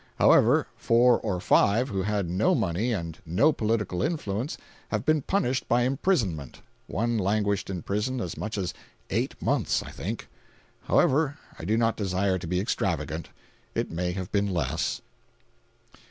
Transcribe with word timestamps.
However, 0.17 0.65
four 0.75 1.19
or 1.19 1.39
five 1.39 1.89
who 1.89 2.01
had 2.01 2.27
no 2.27 2.55
money 2.55 2.91
and 2.91 3.19
no 3.23 3.51
political 3.53 4.01
influence 4.01 4.57
have 4.87 5.05
been 5.05 5.21
punished 5.21 5.67
by 5.67 5.83
imprisonment—one 5.83 7.19
languished 7.19 7.69
in 7.69 7.83
prison 7.83 8.19
as 8.19 8.35
much 8.35 8.57
as 8.57 8.73
eight 9.11 9.39
months, 9.39 9.83
I 9.83 9.91
think. 9.91 10.27
However, 10.85 11.37
I 11.59 11.65
do 11.65 11.77
not 11.77 11.97
desire 11.97 12.39
to 12.39 12.47
be 12.47 12.59
extravagant—it 12.59 13.91
may 13.91 14.13
have 14.13 14.31
been 14.31 14.51
less. 14.51 15.03